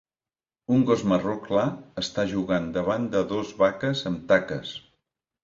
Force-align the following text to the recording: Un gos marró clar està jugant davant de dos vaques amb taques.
Un 0.77 0.85
gos 0.89 1.03
marró 1.11 1.35
clar 1.47 1.65
està 2.03 2.25
jugant 2.33 2.67
davant 2.79 3.07
de 3.17 3.23
dos 3.35 3.53
vaques 3.61 4.03
amb 4.13 4.27
taques. 4.35 4.75